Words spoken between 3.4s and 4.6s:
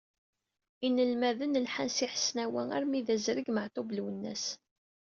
Meεtub Lwennas.